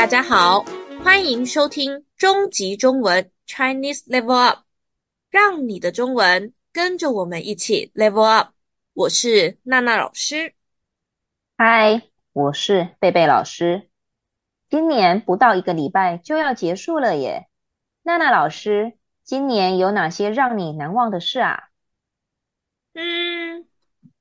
[0.00, 0.64] 大家好，
[1.04, 4.60] 欢迎收听终极中文 Chinese Level Up，
[5.28, 8.54] 让你的中文跟着我们一起 Level Up。
[8.94, 10.54] 我是娜娜老师。
[11.58, 12.00] 嗨，
[12.32, 13.90] 我是贝贝老师。
[14.70, 17.48] 今年不到一个礼拜就要结束了耶，
[18.02, 21.64] 娜娜老师，今年有哪些让你难忘的事啊？
[22.94, 23.68] 嗯，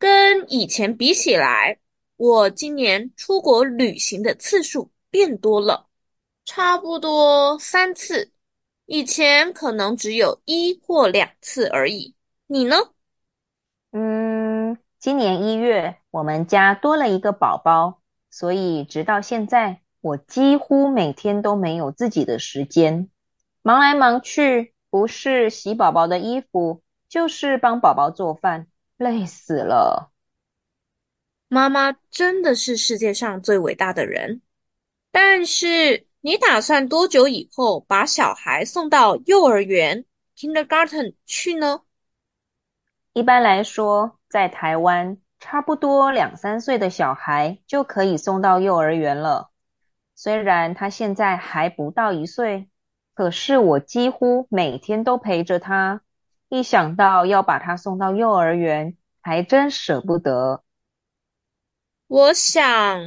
[0.00, 1.78] 跟以前比起来，
[2.16, 5.88] 我今年出国旅行的次数变多了，
[6.44, 8.32] 差不多三次，
[8.86, 12.14] 以前可能只有一或两次而已。
[12.46, 12.76] 你呢？
[13.92, 18.00] 嗯，今年一月，我们家多了一个宝宝，
[18.30, 23.10] 所以直到现在，我几乎每天都没有自己的时间，
[23.62, 30.12] 忙来忙去，不是洗宝宝的衣服，就是帮宝宝做饭，累死了。
[31.48, 34.40] 妈妈真的是世界上最伟大的人，
[35.10, 40.04] 但是你打算多久以后把小孩送到幼儿园
[40.36, 41.82] （kindergarten） 去呢？
[43.12, 49.50] 一般来说，在台湾，差不多两三岁的小孩就可以送到幼儿园了。
[50.14, 52.68] 虽然他现在还不到一岁，
[53.14, 56.02] 可是我几乎每天都陪着他。
[56.48, 60.62] 一想到要把他送到幼儿园，还真舍不得。
[62.06, 63.00] 我想，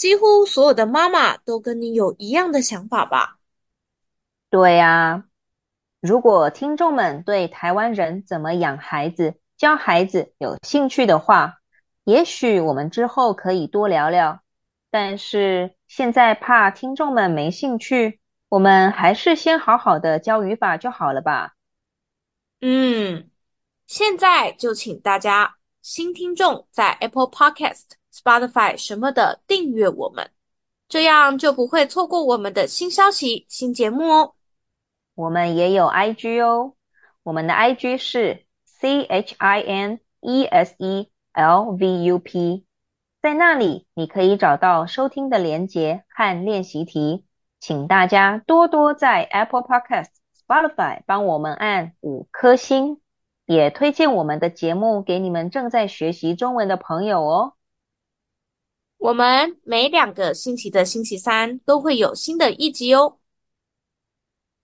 [0.00, 3.36] 几乎所有的妈妈都跟你有一样的想法吧？
[4.48, 5.24] 对呀。
[6.00, 11.58] 如果听众们对台湾人怎么养孩子，教孩子有兴趣的话，
[12.04, 14.40] 也许我们之后可以多聊聊。
[14.90, 21.52] 但是现在怕听众们没兴趣，我们还是先好好的教语法就好了吧？
[22.62, 23.28] 嗯，
[23.86, 30.30] 现在就请大家新听众在 Apple Podcast、Spotify 什么的订阅我们，
[30.88, 34.34] 这样就不会错过我们的新消息、新节目哦。
[35.14, 36.74] 我们也有 IG 哦，
[37.22, 38.46] 我们的 IG 是。
[38.80, 42.64] C H I N E S E L V U P，
[43.20, 47.26] 在那里你可以找到收听的连接和练习题，
[47.60, 53.02] 请大家多多在 Apple Podcast、Spotify 帮我们按五颗星，
[53.44, 57.52] 也推荐我们的节目给你们正在学习中文的朋友哦。
[59.00, 63.16] 我们每两个星期的星期三都会有新的一集哦。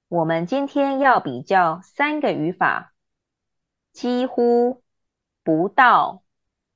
[0.08, 2.92] 我们今天要比较三个语法。
[3.94, 4.82] 几乎、
[5.42, 6.22] 不到、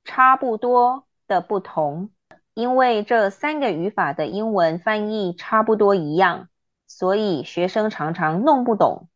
[0.05, 2.09] 差不多的不同，
[2.55, 6.49] 因为这三个语法的英文翻译差不多一样，
[6.87, 9.07] 所以学生常常弄不懂。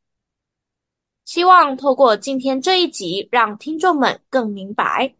[1.24, 5.14] 希望透过今天这一集，让听众们更明白。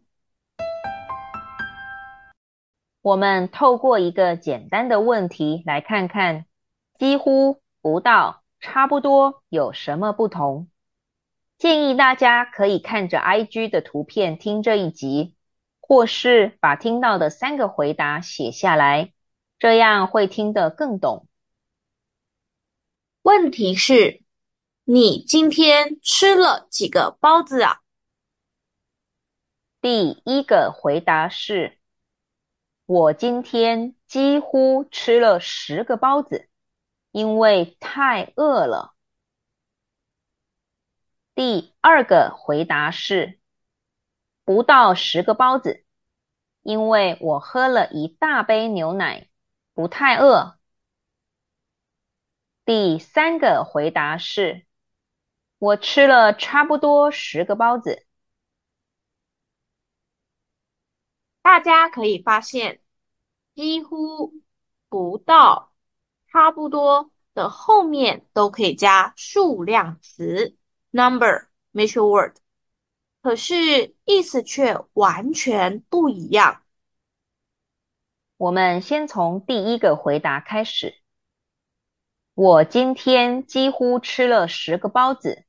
[3.05, 6.47] 我们透过一个简单的问题来看看，
[6.97, 10.67] 几乎、不到、差不多有什么不同。
[11.55, 15.35] 建议大家可以看着 IG 的图片听这一集，
[15.81, 19.13] 或是把听到的三个回答写下来，
[19.59, 21.27] 这样会听得更懂。
[23.21, 24.23] 问题是：
[24.83, 27.81] 你今天吃了几个包子啊？
[29.79, 31.77] 第一个回答是：
[32.87, 36.47] 我今天几乎吃了十个包子，
[37.09, 38.93] 因为太饿了。
[41.33, 43.39] 第二个回答是
[44.43, 45.83] 不到十个包子，
[46.61, 49.29] 因为我喝了一大杯牛奶，
[49.73, 50.59] 不太饿。
[52.65, 54.67] 第三个回答是
[55.57, 58.05] 我吃了差不多十个包子。
[61.45, 62.81] 大家可以发现，
[63.53, 64.33] 几乎、
[64.89, 65.71] 不到、
[66.27, 70.57] 差不多的后面都可以加数量词。
[70.89, 72.37] Number measure word，
[73.21, 76.63] 可是意思却完全不一样。
[78.37, 80.95] 我们先从第一个回答开始。
[82.33, 85.45] 我今天几乎吃了十个包子，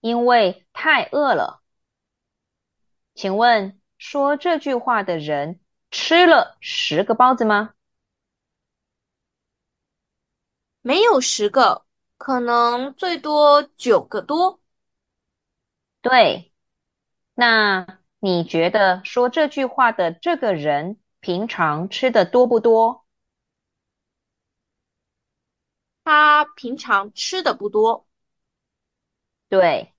[0.00, 1.62] 因为太饿了。
[3.14, 5.60] 请问说这句话的人
[5.90, 7.74] 吃了十个包子吗？
[10.80, 11.84] 没有十个，
[12.16, 14.60] 可能最多九个多。
[16.00, 16.52] 对，
[17.34, 23.04] 那你觉得说这句话的这个人平常吃的多不多？
[26.04, 28.06] 他平常吃的不多。
[29.48, 29.92] 对，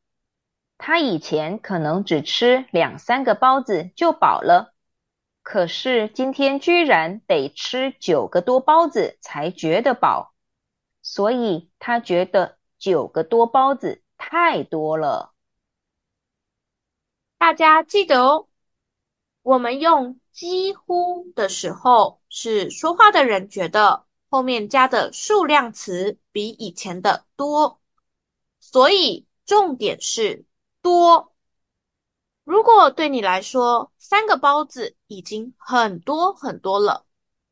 [0.82, 4.74] 他以前可能只吃两三个包子就饱了，
[5.44, 10.34] 可是今天居然得吃九个多包子才觉得饱，
[11.02, 15.34] 所以他觉得九个多包子太多了。
[17.38, 18.48] 大家记得哦，
[19.42, 27.82] 我们用几乎的时候，是说话的人觉得后面加的数量词比以前的多，
[28.62, 30.46] 所以重点是
[30.90, 31.36] 多。
[32.44, 37.06] 如果对你来说，三个包子已经很多很多了，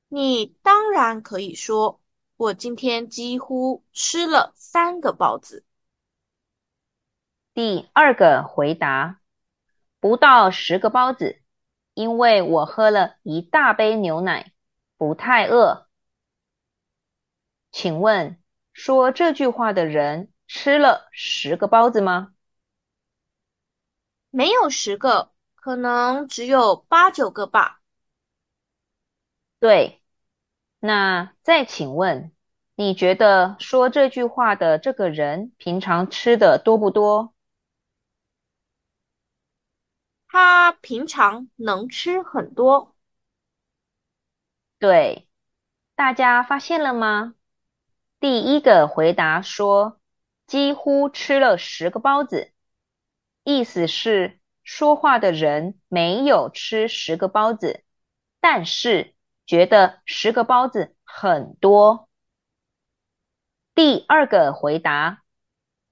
[0.07, 2.01] 你当然可以说，
[2.35, 5.63] 我今天几乎吃了三个包子。
[7.53, 9.19] 第二个回答，
[9.99, 11.39] 不到十个包子。
[11.93, 14.51] 因为我喝了一大杯牛奶，
[14.97, 15.87] 不太饿。
[17.71, 18.41] 请问，
[18.71, 22.33] 说这句话的人吃了十个包子吗？
[24.37, 27.81] 没有十个，可能只有八九个吧。
[29.59, 29.99] 对，
[30.79, 32.31] 那再请问，
[32.75, 37.33] 你觉得说这句话的这个人平常吃的多不多？
[40.27, 42.95] 他平常能吃很多。
[44.77, 45.27] 对，
[45.95, 47.33] 大家发现了吗？
[48.19, 49.99] 第一个回答说，
[50.45, 52.53] 几乎吃了十个包子，
[53.49, 57.85] 意思是说话的人没有吃十个包子，
[58.41, 59.15] 但是
[59.45, 62.09] 觉得十个包子很多。
[63.73, 65.23] 第二个回答，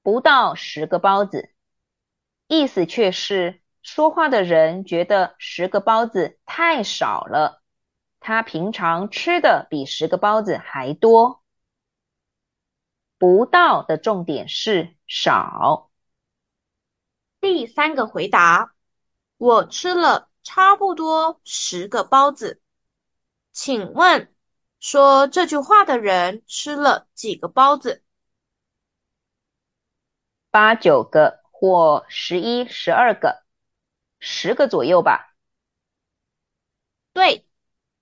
[0.04, 1.50] 不到十个包子，
[2.50, 3.62] 意思却是。
[3.82, 7.64] 说话的人觉得十个包子太少了，
[8.20, 11.42] 他平常吃的比十个包子还多。
[13.18, 15.90] 不到的重点是少。
[17.54, 18.74] 第三个回答，
[19.38, 22.60] 我吃了差不多十个包子。
[23.52, 24.34] 请问，
[24.80, 28.04] 说这句话的人吃了几个包子？
[30.50, 33.44] 八九个或十一、十二个。
[34.20, 35.36] 十个左右吧。
[37.14, 37.48] 对，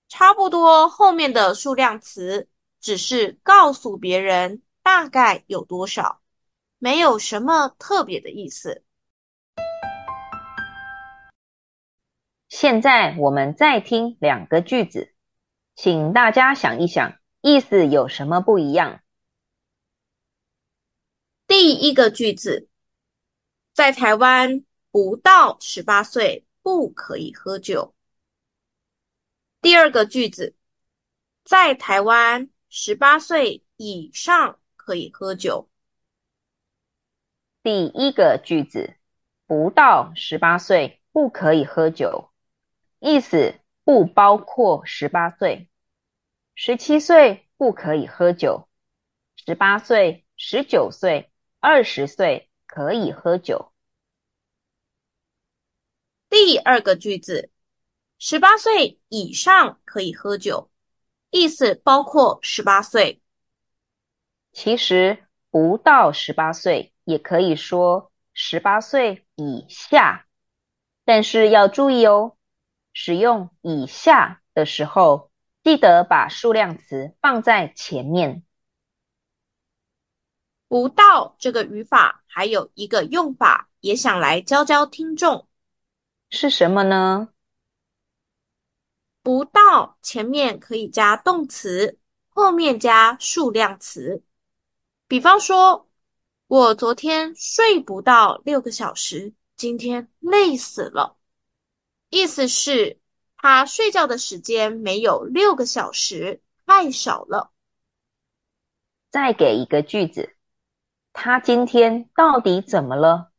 [0.08, 0.88] 差不多。
[0.88, 2.48] 后面的数量词
[2.80, 6.22] 只是告诉别人大概有多少，
[6.78, 8.83] 没有什么特别的意思。
[12.56, 15.12] 现在我们再听两个句子，
[15.74, 19.02] 请大家想一想，意思有什么不一样？
[21.48, 22.68] 第一个句子，
[23.72, 24.64] 在台湾。
[24.92, 27.96] 不到十八岁不可以喝酒。
[29.60, 30.54] 第二个句子，
[31.42, 35.68] 在台湾十八岁以上可以喝酒。
[37.64, 38.94] 第一个句子，
[39.48, 42.30] 不到十八岁不可以喝酒，
[43.06, 45.68] 意思不包括十八岁，
[46.54, 48.66] 十七岁不可以喝酒，
[49.36, 51.30] 十八岁、十九岁、
[51.60, 53.74] 二十岁可以喝酒。
[56.30, 57.50] 第二个句子，
[58.18, 60.70] 十八岁以上可以喝酒，
[61.28, 63.20] 意思包括十八岁。
[64.50, 70.26] 其实不到十八岁也可以说十八岁以下，
[71.04, 72.38] 但是要注意哦，
[72.94, 75.30] 使用以下的时候，
[75.62, 78.42] 记得把数量词放在前面。
[80.68, 85.46] 不到这个语法还有一个用法，也想来教教听众。
[86.30, 87.28] 是什么呢？
[89.22, 94.22] 不到前面可以加动词，后面加数量词。
[95.08, 95.88] 比方说，
[96.46, 101.16] 我昨天睡不到六个小时，今天累死了。
[102.14, 103.00] 意思是，
[103.36, 107.50] 他睡觉的时间没有六个小时，太少了。
[109.10, 110.36] 再给一个句子，
[111.12, 113.32] 他今天到底怎么了？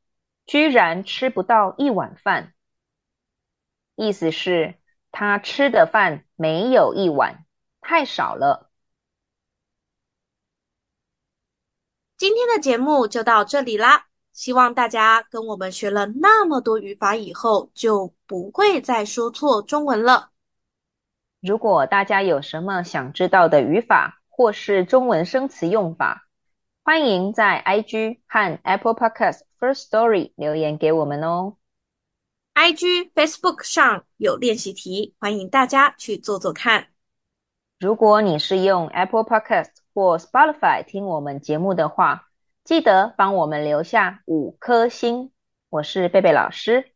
[0.46, 2.54] 居然吃不到一碗饭。
[3.96, 4.78] 意思是，
[5.10, 7.46] 他吃的饭没有一碗，
[7.80, 8.70] 太少了。
[12.18, 20.32] 今天的节目就到这里啦，希望大家跟我们学了那么多语法以后，就不会再说错中文了。
[21.40, 26.28] 如果大家有什么想知道的语法或是中文生词用法，
[26.84, 31.56] 欢迎在 IG 和 Apple Podcast First Story 留言给我们哦。
[32.56, 36.88] IG、Facebook 上有练习题，欢迎大家去做做看。
[37.80, 42.28] 如果你是用 Apple Podcast 或 Spotify 听我们节目的话，
[42.66, 45.32] 记得帮我们留下五颗星。
[45.70, 46.92] 我是贝贝老师，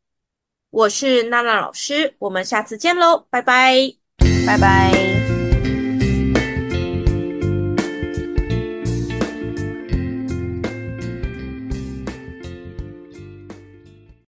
[0.72, 3.76] 我是娜娜老师，我们下次见喽，拜拜，
[4.48, 5.19] 拜拜。